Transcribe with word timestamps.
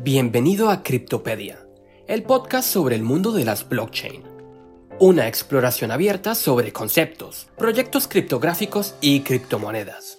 Bienvenido 0.00 0.70
a 0.70 0.84
Cryptopedia, 0.84 1.66
el 2.06 2.22
podcast 2.22 2.68
sobre 2.68 2.94
el 2.94 3.02
mundo 3.02 3.32
de 3.32 3.44
las 3.44 3.68
blockchain. 3.68 4.22
Una 5.00 5.26
exploración 5.26 5.90
abierta 5.90 6.36
sobre 6.36 6.72
conceptos, 6.72 7.48
proyectos 7.58 8.06
criptográficos 8.06 8.94
y 9.00 9.22
criptomonedas. 9.22 10.18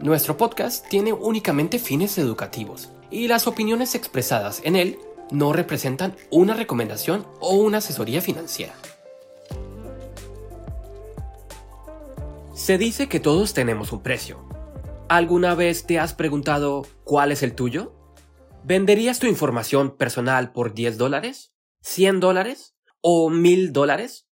Nuestro 0.00 0.36
podcast 0.36 0.88
tiene 0.88 1.12
únicamente 1.12 1.78
fines 1.78 2.18
educativos 2.18 2.88
y 3.12 3.28
las 3.28 3.46
opiniones 3.46 3.94
expresadas 3.94 4.60
en 4.64 4.74
él 4.74 4.98
no 5.30 5.52
representan 5.52 6.16
una 6.32 6.54
recomendación 6.54 7.28
o 7.38 7.54
una 7.54 7.78
asesoría 7.78 8.20
financiera. 8.20 8.74
Se 12.54 12.76
dice 12.76 13.08
que 13.08 13.20
todos 13.20 13.54
tenemos 13.54 13.92
un 13.92 14.02
precio. 14.02 14.40
¿Alguna 15.08 15.54
vez 15.54 15.86
te 15.86 16.00
has 16.00 16.12
preguntado 16.12 16.84
cuál 17.04 17.30
es 17.30 17.44
el 17.44 17.54
tuyo? 17.54 17.97
¿Venderías 18.64 19.18
tu 19.18 19.26
información 19.26 19.96
personal 19.96 20.52
por 20.52 20.74
10 20.74 20.98
dólares? 20.98 21.54
¿100 21.82 22.18
dólares? 22.18 22.76
¿O 23.00 23.30
1000 23.30 23.72
dólares? 23.72 24.28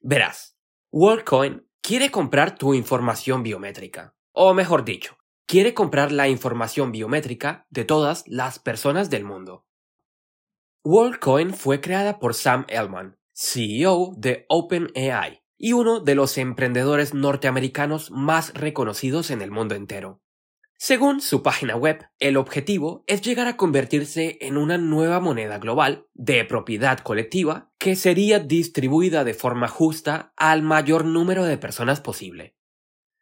Verás, 0.00 0.56
WorldCoin 0.92 1.66
quiere 1.80 2.10
comprar 2.10 2.56
tu 2.56 2.74
información 2.74 3.42
biométrica. 3.42 4.14
O 4.32 4.54
mejor 4.54 4.84
dicho, 4.84 5.18
quiere 5.46 5.74
comprar 5.74 6.12
la 6.12 6.28
información 6.28 6.92
biométrica 6.92 7.66
de 7.70 7.84
todas 7.84 8.24
las 8.26 8.58
personas 8.58 9.10
del 9.10 9.24
mundo. 9.24 9.66
WorldCoin 10.84 11.52
fue 11.52 11.80
creada 11.80 12.18
por 12.18 12.34
Sam 12.34 12.64
Ellman, 12.68 13.18
CEO 13.32 14.14
de 14.16 14.46
OpenAI 14.48 15.42
y 15.58 15.72
uno 15.72 16.00
de 16.00 16.14
los 16.14 16.38
emprendedores 16.38 17.12
norteamericanos 17.12 18.10
más 18.10 18.54
reconocidos 18.54 19.30
en 19.30 19.42
el 19.42 19.50
mundo 19.50 19.74
entero. 19.74 20.22
Según 20.82 21.20
su 21.20 21.42
página 21.42 21.76
web, 21.76 22.08
el 22.20 22.38
objetivo 22.38 23.04
es 23.06 23.20
llegar 23.20 23.46
a 23.48 23.58
convertirse 23.58 24.38
en 24.40 24.56
una 24.56 24.78
nueva 24.78 25.20
moneda 25.20 25.58
global 25.58 26.06
de 26.14 26.42
propiedad 26.46 27.00
colectiva 27.00 27.70
que 27.78 27.96
sería 27.96 28.38
distribuida 28.38 29.22
de 29.22 29.34
forma 29.34 29.68
justa 29.68 30.32
al 30.38 30.62
mayor 30.62 31.04
número 31.04 31.44
de 31.44 31.58
personas 31.58 32.00
posible. 32.00 32.56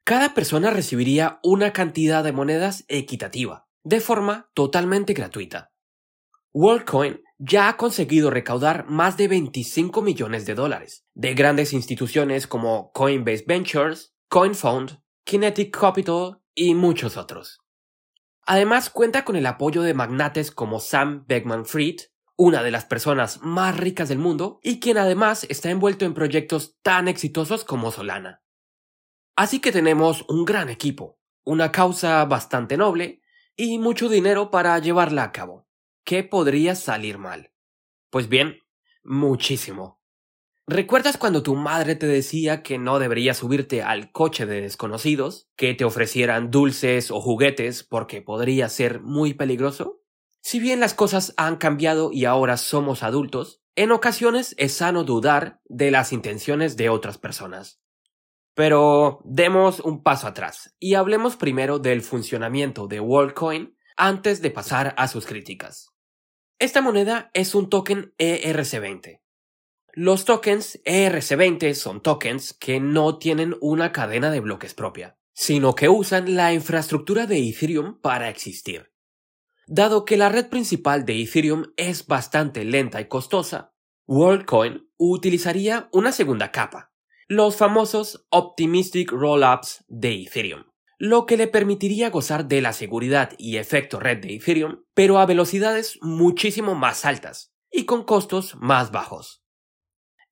Cada 0.05 0.34
persona 0.34 0.70
recibiría 0.70 1.41
una 1.42 1.73
cantidad 1.73 2.23
de 2.23 2.31
monedas 2.31 2.84
equitativa, 2.86 3.67
de 3.83 3.98
forma 3.98 4.48
totalmente 4.55 5.12
gratuita. 5.12 5.73
WorldCoin 6.53 7.23
ya 7.39 7.69
ha 7.69 7.77
conseguido 7.77 8.31
recaudar 8.31 8.86
más 8.89 9.17
de 9.17 9.27
25 9.27 10.01
millones 10.01 10.47
de 10.47 10.55
dólares 10.55 11.05
de 11.14 11.34
grandes 11.34 11.73
instituciones 11.73 12.47
como 12.47 12.92
Coinbase 12.92 13.45
Ventures, 13.48 14.14
CoinFund, 14.29 15.01
Kinetic 15.25 15.77
Capital 15.77 16.41
y 16.59 16.75
muchos 16.75 17.17
otros. 17.17 17.61
Además 18.42 18.91
cuenta 18.91 19.25
con 19.25 19.37
el 19.37 19.47
apoyo 19.47 19.83
de 19.83 19.95
magnates 19.95 20.51
como 20.51 20.81
Sam 20.81 21.25
Beckman 21.28 21.67
Fried, 21.67 22.01
una 22.37 22.64
de 22.64 22.73
las 22.73 22.84
personas 22.84 23.41
más 23.42 23.77
ricas 23.77 24.09
del 24.09 24.19
mundo 24.19 24.59
y 24.62 24.81
quien 24.81 24.98
además 24.98 25.47
está 25.51 25.70
envuelto 25.70 26.05
en 26.05 26.14
proyectos 26.14 26.77
tan 26.83 27.06
exitosos 27.06 27.64
como 27.64 27.92
Solana. 27.92 28.42
Así 29.36 29.61
que 29.61 29.70
tenemos 29.70 30.25
un 30.29 30.45
gran 30.45 30.69
equipo, 30.69 31.20
una 31.45 31.70
causa 31.70 32.25
bastante 32.25 32.77
noble 32.77 33.23
y 33.55 33.79
mucho 33.79 34.09
dinero 34.09 34.51
para 34.51 34.77
llevarla 34.81 35.23
a 35.23 35.33
cabo. 35.33 35.69
¿Qué 36.05 36.25
podría 36.25 36.75
salir 36.75 37.19
mal? 37.19 37.53
Pues 38.11 38.29
bien, 38.29 38.59
muchísimo. 39.05 39.98
¿Recuerdas 40.70 41.16
cuando 41.16 41.42
tu 41.42 41.55
madre 41.55 41.94
te 41.94 42.06
decía 42.06 42.62
que 42.62 42.77
no 42.77 42.98
deberías 42.98 43.38
subirte 43.38 43.83
al 43.83 44.12
coche 44.12 44.44
de 44.44 44.61
desconocidos, 44.61 45.48
que 45.56 45.72
te 45.72 45.86
ofrecieran 45.86 46.50
dulces 46.50 47.11
o 47.11 47.22
juguetes 47.22 47.84
porque 47.84 48.20
podría 48.20 48.69
ser 48.69 49.00
muy 49.00 49.33
peligroso? 49.33 50.02
Si 50.42 50.61
bien 50.61 50.78
las 50.78 50.92
cosas 50.92 51.33
han 51.39 51.56
cambiado 51.56 52.11
y 52.12 52.27
ahora 52.27 52.58
somos 52.58 53.02
adultos, 53.02 53.62
en 53.77 53.92
ocasiones 53.92 54.55
es 54.58 54.74
sano 54.74 55.05
dudar 55.05 55.62
de 55.64 55.91
las 55.91 56.12
intenciones 56.12 56.77
de 56.77 56.91
otras 56.91 57.16
personas. 57.16 57.80
Pero 58.52 59.23
demos 59.24 59.80
un 59.80 60.02
paso 60.02 60.27
atrás 60.27 60.77
y 60.78 60.96
hablemos 60.96 61.36
primero 61.36 61.78
del 61.78 62.02
funcionamiento 62.02 62.89
de 62.89 63.01
WorldCoin 63.01 63.74
antes 63.96 64.42
de 64.42 64.51
pasar 64.51 64.95
a 64.98 65.08
sus 65.08 65.24
críticas. 65.24 65.95
Esta 66.58 66.83
moneda 66.83 67.30
es 67.33 67.55
un 67.55 67.70
token 67.70 68.12
ERC20, 68.18 69.23
los 70.01 70.25
tokens 70.25 70.81
ERC20 70.85 71.75
son 71.75 72.01
tokens 72.01 72.55
que 72.55 72.79
no 72.79 73.19
tienen 73.19 73.57
una 73.61 73.91
cadena 73.91 74.31
de 74.31 74.39
bloques 74.39 74.73
propia, 74.73 75.19
sino 75.33 75.75
que 75.75 75.89
usan 75.89 76.36
la 76.36 76.55
infraestructura 76.55 77.27
de 77.27 77.48
Ethereum 77.48 78.01
para 78.01 78.29
existir. 78.29 78.92
Dado 79.67 80.05
que 80.05 80.17
la 80.17 80.29
red 80.29 80.51
principal 80.51 81.05
de 81.05 81.20
Ethereum 81.20 81.73
es 81.77 82.07
bastante 82.07 82.64
lenta 82.64 83.01
y 83.01 83.08
costosa, 83.08 83.75
WorldCoin 84.07 84.89
utilizaría 84.98 85.89
una 85.91 86.13
segunda 86.13 86.53
capa, 86.53 86.92
los 87.27 87.57
famosos 87.57 88.25
Optimistic 88.31 89.11
Rollups 89.11 89.85
de 89.89 90.23
Ethereum, 90.23 90.63
lo 90.98 91.27
que 91.27 91.37
le 91.37 91.48
permitiría 91.48 92.11
gozar 92.11 92.47
de 92.47 92.63
la 92.63 92.73
seguridad 92.73 93.33
y 93.37 93.57
efecto 93.57 93.98
red 93.98 94.19
de 94.19 94.37
Ethereum, 94.37 94.85
pero 94.95 95.19
a 95.19 95.27
velocidades 95.27 95.98
muchísimo 96.03 96.77
más 96.77 97.05
altas 97.05 97.53
y 97.69 97.85
con 97.85 98.05
costos 98.05 98.55
más 98.61 98.92
bajos. 98.92 99.42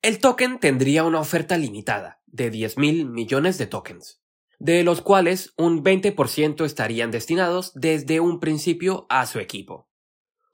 El 0.07 0.19
token 0.19 0.61
tendría 0.61 1.03
una 1.03 1.19
oferta 1.19 1.57
limitada 1.57 2.21
de 2.27 2.49
10.000 2.49 3.09
millones 3.09 3.57
de 3.57 3.67
tokens, 3.67 4.21
de 4.57 4.81
los 4.85 5.01
cuales 5.01 5.53
un 5.57 5.83
20% 5.83 6.63
estarían 6.63 7.11
destinados 7.11 7.73
desde 7.73 8.21
un 8.21 8.39
principio 8.39 9.05
a 9.09 9.25
su 9.25 9.39
equipo. 9.39 9.89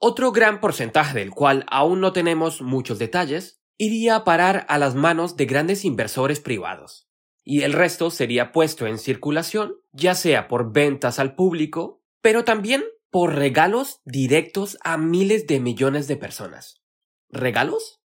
Otro 0.00 0.32
gran 0.32 0.60
porcentaje 0.60 1.16
del 1.16 1.30
cual 1.30 1.64
aún 1.70 2.00
no 2.00 2.12
tenemos 2.12 2.62
muchos 2.62 2.98
detalles 2.98 3.60
iría 3.78 4.16
a 4.16 4.24
parar 4.24 4.66
a 4.68 4.76
las 4.76 4.96
manos 4.96 5.36
de 5.36 5.46
grandes 5.46 5.84
inversores 5.84 6.40
privados, 6.40 7.08
y 7.44 7.62
el 7.62 7.74
resto 7.74 8.10
sería 8.10 8.50
puesto 8.50 8.88
en 8.88 8.98
circulación 8.98 9.76
ya 9.92 10.16
sea 10.16 10.48
por 10.48 10.72
ventas 10.72 11.20
al 11.20 11.36
público, 11.36 12.02
pero 12.20 12.42
también 12.42 12.82
por 13.08 13.36
regalos 13.36 14.00
directos 14.04 14.78
a 14.82 14.96
miles 14.96 15.46
de 15.46 15.60
millones 15.60 16.08
de 16.08 16.16
personas. 16.16 16.82
¿Regalos? 17.28 18.00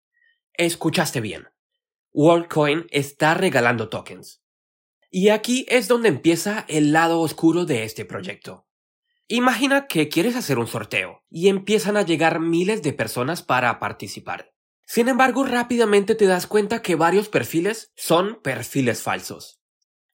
Escuchaste 0.57 1.21
bien. 1.21 1.49
WorldCoin 2.13 2.87
está 2.91 3.35
regalando 3.35 3.89
tokens. 3.89 4.41
Y 5.11 5.31
aquí 5.31 5.67
es 5.69 5.89
donde 5.89 6.09
empieza 6.09 6.65
el 6.69 6.93
lado 6.93 7.21
oscuro 7.21 7.65
de 7.65 7.83
este 7.83 8.05
proyecto. 8.05 8.69
Imagina 9.27 9.89
que 9.89 10.09
quieres 10.09 10.37
hacer 10.37 10.61
un 10.61 10.69
sorteo 10.69 11.25
y 11.29 11.49
empiezan 11.49 11.97
a 11.97 12.03
llegar 12.03 12.39
miles 12.39 12.83
de 12.83 12.93
personas 12.93 13.43
para 13.43 13.81
participar. 13.81 14.53
Sin 14.87 15.09
embargo, 15.09 15.45
rápidamente 15.45 16.15
te 16.15 16.27
das 16.27 16.47
cuenta 16.47 16.83
que 16.83 16.95
varios 16.95 17.29
perfiles 17.29 17.93
son 17.97 18.41
perfiles 18.41 19.03
falsos. 19.03 19.61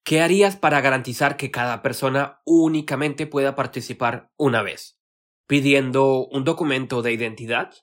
¿Qué 0.05 0.23
harías 0.23 0.57
para 0.57 0.81
garantizar 0.81 1.37
que 1.37 1.51
cada 1.51 1.83
persona 1.83 2.41
únicamente 2.47 3.27
pueda 3.27 3.55
participar 3.55 4.31
una 4.39 4.63
vez? 4.63 4.99
¿Pidiendo 5.47 6.27
un 6.29 6.45
documento 6.45 7.03
de 7.03 7.13
identidad? 7.13 7.75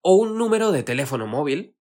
¿O 0.00 0.16
un 0.16 0.36
número 0.38 0.72
de 0.72 0.82
teléfono 0.82 1.28
móvil? 1.28 1.76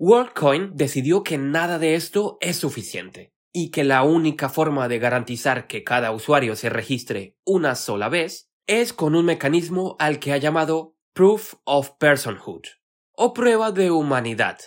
WorldCoin 0.00 0.76
decidió 0.76 1.24
que 1.24 1.38
nada 1.38 1.80
de 1.80 1.96
esto 1.96 2.38
es 2.40 2.56
suficiente 2.56 3.34
y 3.52 3.72
que 3.72 3.82
la 3.82 4.04
única 4.04 4.48
forma 4.48 4.86
de 4.86 5.00
garantizar 5.00 5.66
que 5.66 5.82
cada 5.82 6.12
usuario 6.12 6.54
se 6.54 6.68
registre 6.68 7.36
una 7.44 7.74
sola 7.74 8.08
vez 8.08 8.48
es 8.68 8.92
con 8.92 9.16
un 9.16 9.24
mecanismo 9.24 9.96
al 9.98 10.20
que 10.20 10.32
ha 10.32 10.36
llamado 10.36 10.94
Proof 11.14 11.54
of 11.64 11.90
Personhood 11.98 12.62
o 13.10 13.34
prueba 13.34 13.72
de 13.72 13.90
humanidad. 13.90 14.60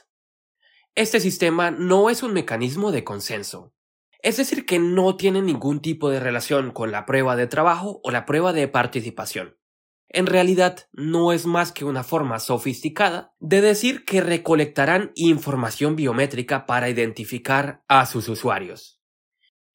Este 0.96 1.22
sistema 1.22 1.72
no 1.72 2.10
es 2.10 2.24
un 2.24 2.34
mecanismo 2.34 2.92
de 2.92 3.06
consenso, 3.06 3.74
es 4.22 4.36
decir, 4.36 4.66
que 4.66 4.80
no 4.80 5.16
tiene 5.16 5.42
ningún 5.42 5.82
tipo 5.82 6.10
de 6.10 6.20
relación 6.20 6.72
con 6.72 6.92
la 6.92 7.06
prueba 7.06 7.38
de 7.38 7.48
trabajo 7.48 8.02
o 8.04 8.12
la 8.12 8.26
prueba 8.26 8.52
de 8.52 8.68
participación 8.68 9.61
en 10.14 10.26
realidad 10.26 10.88
no 10.92 11.32
es 11.32 11.46
más 11.46 11.72
que 11.72 11.86
una 11.86 12.04
forma 12.04 12.40
sofisticada 12.40 13.34
de 13.40 13.62
decir 13.62 14.06
que 14.06 14.22
recolectarán 14.22 15.12
información 15.16 15.96
biométrica 15.96 16.66
para 16.66 16.90
identificar 16.90 17.84
a 17.88 18.06
sus 18.06 18.28
usuarios. 18.30 19.02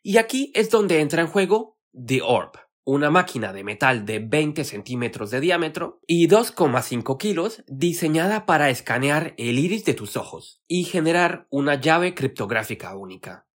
Y 0.03 0.19
aquí 0.19 0.53
es 0.55 0.71
donde 0.71 1.01
entra 1.01 1.23
en 1.23 1.29
juego 1.29 1.79
The 1.93 2.23
Orb, 2.23 2.53
una 2.85 3.11
máquina 3.11 3.53
de 3.53 3.65
metal 3.65 4.07
de 4.07 4.21
20 4.21 4.63
centímetros 4.65 5.31
de 5.31 5.41
diámetro 5.41 6.01
y 6.07 6.29
2,5 6.29 7.19
kilos 7.19 7.65
diseñada 7.67 8.47
para 8.47 8.71
escanear 8.71 9.35
el 9.39 9.59
iris 9.59 9.85
de 9.85 9.95
tus 9.95 10.17
ojos 10.17 10.63
y 10.69 10.85
generar 10.85 11.49
una 11.51 11.81
llave 11.81 12.15
criptográfica 12.15 12.95
única. 12.97 13.49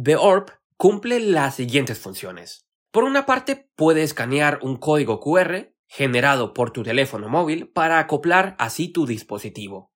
The 0.00 0.16
Orb 0.16 0.52
cumple 0.76 1.18
las 1.18 1.56
siguientes 1.56 1.98
funciones. 1.98 2.68
Por 2.92 3.02
una 3.02 3.26
parte, 3.26 3.68
puede 3.74 4.04
escanear 4.04 4.60
un 4.62 4.76
código 4.76 5.18
QR 5.18 5.73
generado 5.86 6.54
por 6.54 6.70
tu 6.70 6.82
teléfono 6.82 7.28
móvil 7.28 7.68
para 7.68 7.98
acoplar 7.98 8.56
así 8.58 8.88
tu 8.88 9.06
dispositivo. 9.06 9.92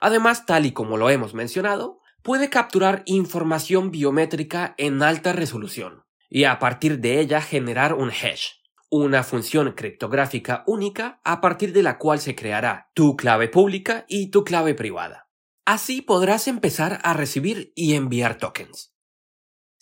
Además, 0.00 0.46
tal 0.46 0.66
y 0.66 0.72
como 0.72 0.96
lo 0.96 1.10
hemos 1.10 1.34
mencionado, 1.34 2.00
puede 2.22 2.50
capturar 2.50 3.02
información 3.06 3.90
biométrica 3.90 4.74
en 4.78 5.02
alta 5.02 5.32
resolución 5.32 6.04
y 6.28 6.44
a 6.44 6.58
partir 6.58 7.00
de 7.00 7.20
ella 7.20 7.40
generar 7.40 7.94
un 7.94 8.10
hash, 8.10 8.60
una 8.90 9.22
función 9.22 9.72
criptográfica 9.72 10.64
única 10.66 11.20
a 11.24 11.40
partir 11.40 11.72
de 11.72 11.82
la 11.82 11.98
cual 11.98 12.20
se 12.20 12.34
creará 12.34 12.90
tu 12.94 13.16
clave 13.16 13.48
pública 13.48 14.04
y 14.08 14.30
tu 14.30 14.44
clave 14.44 14.74
privada. 14.74 15.28
Así 15.64 16.02
podrás 16.02 16.48
empezar 16.48 17.00
a 17.02 17.14
recibir 17.14 17.72
y 17.76 17.94
enviar 17.94 18.38
tokens. 18.38 18.89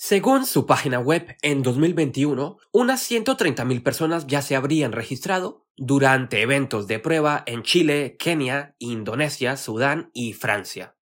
Según 0.00 0.46
su 0.46 0.64
página 0.64 1.00
web, 1.00 1.36
en 1.42 1.64
2021, 1.64 2.56
unas 2.70 3.10
130.000 3.10 3.82
personas 3.82 4.28
ya 4.28 4.42
se 4.42 4.54
habrían 4.54 4.92
registrado 4.92 5.66
durante 5.76 6.40
eventos 6.40 6.86
de 6.86 7.00
prueba 7.00 7.42
en 7.46 7.64
Chile, 7.64 8.16
Kenia, 8.16 8.76
Indonesia, 8.78 9.56
Sudán 9.56 10.12
y 10.14 10.34
Francia. 10.34 10.96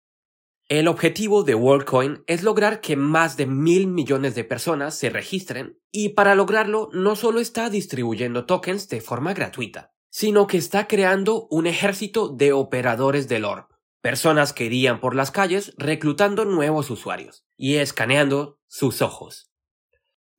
El 0.69 0.87
objetivo 0.87 1.41
de 1.41 1.55
WorldCoin 1.55 2.23
es 2.27 2.43
lograr 2.43 2.81
que 2.81 2.95
más 2.95 3.35
de 3.35 3.47
mil 3.47 3.87
millones 3.87 4.35
de 4.35 4.43
personas 4.43 4.93
se 4.93 5.09
registren 5.09 5.79
y 5.91 6.09
para 6.09 6.35
lograrlo 6.35 6.89
no 6.93 7.15
solo 7.15 7.39
está 7.39 7.71
distribuyendo 7.71 8.45
tokens 8.45 8.89
de 8.89 9.01
forma 9.01 9.33
gratuita, 9.33 9.91
sino 10.11 10.45
que 10.45 10.57
está 10.57 10.87
creando 10.87 11.47
un 11.49 11.65
ejército 11.65 12.29
de 12.29 12.53
operadores 12.53 13.27
del 13.27 13.45
ORB, 13.45 13.65
personas 14.01 14.53
que 14.53 14.65
irían 14.65 14.99
por 14.99 15.15
las 15.15 15.31
calles 15.31 15.73
reclutando 15.77 16.45
nuevos 16.45 16.91
usuarios 16.91 17.43
y 17.57 17.77
escaneando 17.77 18.59
sus 18.73 19.03
ojos. 19.03 19.51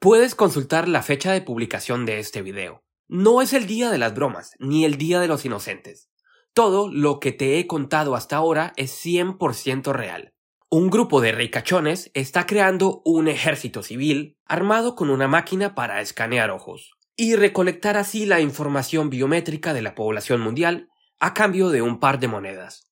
Puedes 0.00 0.34
consultar 0.34 0.88
la 0.88 1.04
fecha 1.04 1.30
de 1.30 1.40
publicación 1.40 2.04
de 2.04 2.18
este 2.18 2.42
video. 2.42 2.82
No 3.06 3.40
es 3.40 3.52
el 3.52 3.68
día 3.68 3.92
de 3.92 3.98
las 3.98 4.12
bromas, 4.12 4.56
ni 4.58 4.84
el 4.84 4.98
día 4.98 5.20
de 5.20 5.28
los 5.28 5.44
inocentes. 5.44 6.10
Todo 6.52 6.90
lo 6.90 7.20
que 7.20 7.30
te 7.30 7.60
he 7.60 7.68
contado 7.68 8.16
hasta 8.16 8.34
ahora 8.34 8.72
es 8.74 8.90
100% 9.06 9.92
real. 9.92 10.34
Un 10.68 10.90
grupo 10.90 11.20
de 11.20 11.30
ricachones 11.30 12.10
está 12.12 12.44
creando 12.44 13.02
un 13.04 13.28
ejército 13.28 13.84
civil 13.84 14.36
armado 14.46 14.96
con 14.96 15.10
una 15.10 15.28
máquina 15.28 15.76
para 15.76 16.00
escanear 16.00 16.50
ojos 16.50 16.90
y 17.14 17.36
recolectar 17.36 17.96
así 17.96 18.26
la 18.26 18.40
información 18.40 19.10
biométrica 19.10 19.72
de 19.72 19.82
la 19.82 19.94
población 19.94 20.40
mundial 20.40 20.88
a 21.20 21.34
cambio 21.34 21.68
de 21.68 21.82
un 21.82 22.00
par 22.00 22.18
de 22.18 22.26
monedas. 22.26 22.90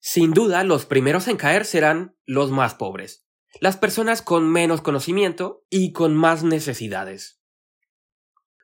Sin 0.00 0.32
duda, 0.32 0.64
los 0.64 0.86
primeros 0.86 1.28
en 1.28 1.36
caer 1.36 1.64
serán 1.66 2.16
los 2.24 2.50
más 2.50 2.74
pobres, 2.74 3.25
las 3.60 3.76
personas 3.76 4.22
con 4.22 4.50
menos 4.50 4.80
conocimiento 4.80 5.64
y 5.70 5.92
con 5.92 6.14
más 6.14 6.42
necesidades. 6.42 7.40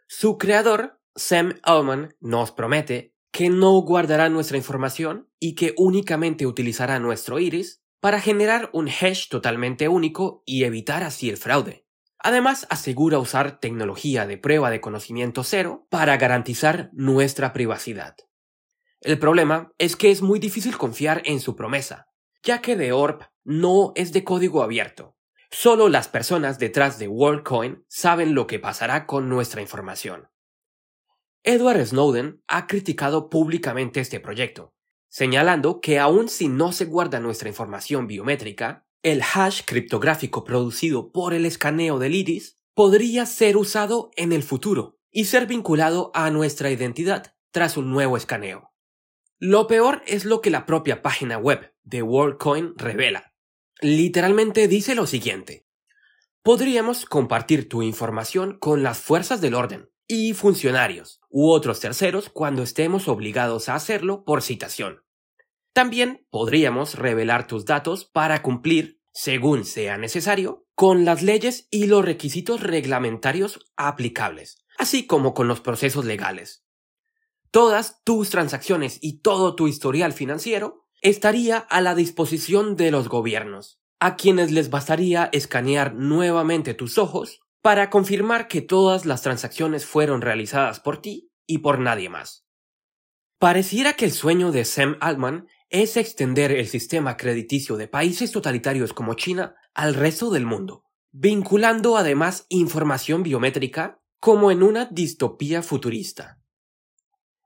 Su 0.09 0.39
creador, 0.39 1.00
Sam 1.15 1.59
Altman, 1.62 2.15
nos 2.21 2.53
promete 2.53 3.15
que 3.31 3.49
no 3.49 3.81
guardará 3.81 4.29
nuestra 4.29 4.59
información 4.59 5.31
y 5.41 5.55
que 5.55 5.75
únicamente 5.79 6.47
utilizará 6.47 6.99
nuestro 6.99 7.39
iris 7.39 7.83
para 8.00 8.21
generar 8.21 8.69
un 8.73 8.89
hash 8.89 9.29
totalmente 9.29 9.89
único 9.89 10.43
y 10.44 10.65
evitar 10.65 11.03
así 11.03 11.31
el 11.31 11.39
fraude. 11.39 11.87
Además, 12.19 12.67
asegura 12.71 13.19
usar 13.19 13.59
tecnología 13.59 14.27
de 14.27 14.39
prueba 14.39 14.71
de 14.71 14.81
conocimiento 14.81 15.44
cero 15.44 15.87
para 15.89 16.17
garantizar 16.19 16.91
nuestra 16.93 17.53
privacidad. 17.53 18.17
El 19.00 19.19
problema 19.19 19.73
es 19.79 19.97
que 19.97 20.11
es 20.11 20.23
muy 20.23 20.39
difícil 20.39 20.77
confiar 20.77 21.23
en 21.25 21.41
su 21.41 21.56
promesa, 21.56 22.12
ya 22.43 22.61
que 22.61 22.77
The 22.77 22.93
Orb 22.93 23.23
no 23.44 23.93
es 23.94 24.12
de 24.12 24.25
código 24.25 24.62
abierto. 24.62 25.17
Solo 25.50 25.89
las 25.89 26.09
personas 26.09 26.59
detrás 26.59 26.99
de 26.99 27.09
WorldCoin 27.09 27.85
saben 27.89 28.35
lo 28.35 28.47
que 28.47 28.59
pasará 28.59 29.06
con 29.06 29.29
nuestra 29.29 29.61
información. 29.61 30.29
Edward 31.44 31.85
Snowden 31.85 32.43
ha 32.47 32.67
criticado 32.67 33.29
públicamente 33.29 34.00
este 34.00 34.21
proyecto, 34.21 34.75
señalando 35.09 35.81
que 35.81 35.99
aun 35.99 36.29
si 36.29 36.49
no 36.49 36.73
se 36.73 36.85
guarda 36.85 37.21
nuestra 37.21 37.49
información 37.49 38.06
biométrica, 38.06 38.87
el 39.03 39.23
hash 39.23 39.62
criptográfico 39.67 40.44
producido 40.44 41.11
por 41.11 41.35
el 41.35 41.44
escaneo 41.44 41.99
del 41.99 42.15
iris 42.15 42.56
podría 42.75 43.27
ser 43.27 43.56
usado 43.56 44.11
en 44.17 44.33
el 44.33 44.43
futuro 44.43 44.99
y 45.11 45.25
ser 45.25 45.47
vinculado 45.47 46.12
a 46.15 46.31
nuestra 46.31 46.71
identidad 46.71 47.35
tras 47.50 47.77
un 47.77 47.91
nuevo 47.91 48.17
escaneo. 48.17 48.73
Lo 49.39 49.67
peor 49.67 50.03
es 50.06 50.25
lo 50.25 50.41
que 50.41 50.50
la 50.50 50.65
propia 50.65 51.03
página 51.03 51.37
web 51.37 51.72
de 51.84 52.02
WorldCoin 52.02 52.75
revela. 52.76 53.34
Literalmente 53.81 54.69
dice 54.69 54.94
lo 54.94 55.06
siguiente. 55.06 55.67
Podríamos 56.43 57.06
compartir 57.06 57.69
tu 57.69 57.82
información 57.82 58.58
con 58.58 58.82
las 58.82 58.99
fuerzas 58.99 59.40
del 59.40 59.55
orden, 59.55 59.93
y 60.14 60.34
funcionarios 60.34 61.20
u 61.31 61.50
otros 61.50 61.81
terceros 61.81 62.29
cuando 62.29 62.62
estemos 62.62 63.08
obligados 63.08 63.70
a 63.70 63.75
hacerlo 63.75 64.25
por 64.25 64.43
citación. 64.43 65.02
También 65.73 66.26
podríamos 66.29 66.96
revelar 66.96 67.46
tus 67.46 67.64
datos 67.64 68.05
para 68.05 68.43
cumplir, 68.43 69.00
según 69.12 69.64
sea 69.64 69.96
necesario, 69.96 70.67
con 70.75 71.06
las 71.06 71.23
leyes 71.23 71.67
y 71.70 71.87
los 71.87 72.05
requisitos 72.05 72.61
reglamentarios 72.61 73.61
aplicables, 73.76 74.58
así 74.76 75.06
como 75.06 75.32
con 75.32 75.49
los 75.49 75.61
procesos 75.61 76.05
legales. 76.05 76.67
Todas 77.50 78.02
tus 78.05 78.29
transacciones 78.29 78.99
y 79.00 79.20
todo 79.20 79.55
tu 79.55 79.67
historial 79.67 80.12
financiero 80.12 80.81
estaría 81.03 81.59
a 81.59 81.81
la 81.81 81.95
disposición 81.95 82.77
de 82.77 82.91
los 82.91 83.09
gobiernos, 83.09 83.81
a 84.01 84.17
quienes 84.17 84.53
les 84.53 84.71
bastaría 84.71 85.29
escanear 85.33 85.95
nuevamente 85.95 86.75
tus 86.75 86.97
ojos 86.97 87.41
para 87.61 87.91
confirmar 87.91 88.49
que 88.49 88.63
todas 88.63 89.05
las 89.05 89.23
transacciones 89.23 89.85
fueron 89.85 90.21
realizadas 90.21 90.81
por 90.81 91.03
ti 91.03 91.31
y 91.47 91.59
por 91.59 91.79
nadie 91.79 92.09
más. 92.09 92.47
Pareciera 93.39 93.95
que 93.95 94.05
el 94.05 94.13
sueño 94.13 94.53
de 94.53 94.65
Sam 94.65 94.97
Altman 95.01 95.49
es 95.69 95.97
extender 95.97 96.53
el 96.53 96.69
sistema 96.69 97.17
crediticio 97.17 97.77
de 97.77 97.89
países 97.89 98.31
totalitarios 98.31 98.93
como 98.93 99.15
China 99.15 99.57
al 99.75 99.95
resto 99.95 100.31
del 100.31 100.47
mundo, 100.47 100.85
vinculando 101.11 101.97
además 101.97 102.47
información 102.49 103.23
biométrica 103.23 104.01
como 104.21 104.51
en 104.53 104.63
una 104.63 104.85
distopía 104.87 105.63
futurista. 105.63 106.42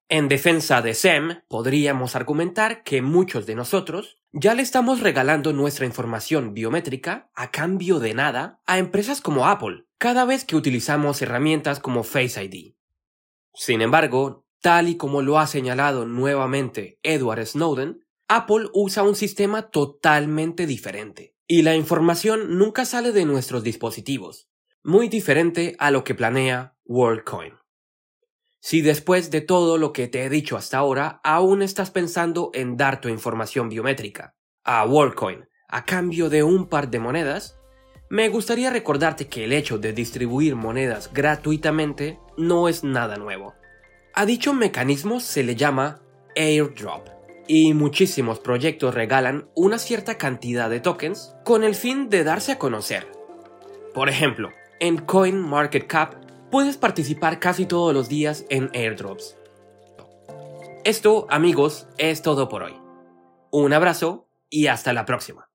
En 0.08 0.28
defensa 0.28 0.82
de 0.82 0.94
Sam, 0.94 1.42
podríamos 1.48 2.14
argumentar 2.14 2.84
que 2.84 3.02
muchos 3.02 3.44
de 3.44 3.56
nosotros 3.56 4.18
ya 4.30 4.54
le 4.54 4.62
estamos 4.62 5.00
regalando 5.00 5.52
nuestra 5.52 5.84
información 5.84 6.54
biométrica 6.54 7.28
a 7.34 7.50
cambio 7.50 7.98
de 7.98 8.14
nada 8.14 8.60
a 8.66 8.78
empresas 8.78 9.20
como 9.20 9.48
Apple, 9.48 9.86
cada 9.98 10.24
vez 10.24 10.44
que 10.44 10.54
utilizamos 10.54 11.20
herramientas 11.22 11.80
como 11.80 12.04
Face 12.04 12.44
ID. 12.44 12.74
Sin 13.52 13.80
embargo, 13.80 14.46
tal 14.60 14.88
y 14.88 14.96
como 14.96 15.22
lo 15.22 15.40
ha 15.40 15.48
señalado 15.48 16.06
nuevamente 16.06 17.00
Edward 17.02 17.44
Snowden, 17.44 18.06
Apple 18.28 18.68
usa 18.74 19.02
un 19.02 19.16
sistema 19.16 19.70
totalmente 19.70 20.68
diferente, 20.68 21.34
y 21.48 21.62
la 21.62 21.74
información 21.74 22.58
nunca 22.58 22.84
sale 22.84 23.10
de 23.10 23.24
nuestros 23.24 23.64
dispositivos, 23.64 24.48
muy 24.84 25.08
diferente 25.08 25.74
a 25.80 25.90
lo 25.90 26.04
que 26.04 26.14
planea 26.14 26.76
WorldCoin. 26.84 27.54
Si 28.66 28.82
después 28.82 29.30
de 29.30 29.42
todo 29.42 29.78
lo 29.78 29.92
que 29.92 30.08
te 30.08 30.24
he 30.24 30.28
dicho 30.28 30.56
hasta 30.56 30.78
ahora 30.78 31.20
aún 31.22 31.62
estás 31.62 31.92
pensando 31.92 32.50
en 32.52 32.76
dar 32.76 33.00
tu 33.00 33.08
información 33.08 33.68
biométrica 33.68 34.34
a 34.64 34.84
WorldCoin 34.84 35.44
a 35.68 35.84
cambio 35.84 36.28
de 36.30 36.42
un 36.42 36.66
par 36.66 36.90
de 36.90 36.98
monedas, 36.98 37.60
me 38.10 38.28
gustaría 38.28 38.70
recordarte 38.70 39.28
que 39.28 39.44
el 39.44 39.52
hecho 39.52 39.78
de 39.78 39.92
distribuir 39.92 40.56
monedas 40.56 41.12
gratuitamente 41.12 42.18
no 42.36 42.66
es 42.66 42.82
nada 42.82 43.18
nuevo. 43.18 43.54
A 44.14 44.26
dicho 44.26 44.52
mecanismo 44.52 45.20
se 45.20 45.44
le 45.44 45.54
llama 45.54 46.02
airdrop 46.34 47.06
y 47.46 47.72
muchísimos 47.72 48.40
proyectos 48.40 48.96
regalan 48.96 49.48
una 49.54 49.78
cierta 49.78 50.18
cantidad 50.18 50.68
de 50.68 50.80
tokens 50.80 51.36
con 51.44 51.62
el 51.62 51.76
fin 51.76 52.08
de 52.08 52.24
darse 52.24 52.50
a 52.50 52.58
conocer. 52.58 53.06
Por 53.94 54.08
ejemplo, 54.08 54.50
en 54.80 54.96
CoinMarketCap 54.96 56.25
puedes 56.50 56.76
participar 56.76 57.38
casi 57.40 57.66
todos 57.66 57.92
los 57.94 58.08
días 58.08 58.44
en 58.48 58.70
airdrops. 58.74 59.36
Esto, 60.84 61.26
amigos, 61.30 61.88
es 61.98 62.22
todo 62.22 62.48
por 62.48 62.62
hoy. 62.62 62.76
Un 63.50 63.72
abrazo 63.72 64.28
y 64.48 64.68
hasta 64.68 64.92
la 64.92 65.04
próxima. 65.04 65.45